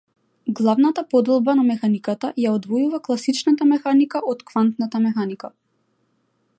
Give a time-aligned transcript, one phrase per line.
[0.59, 5.53] Главната поделба на механиката ја одвојува класичната механика од квантната механика.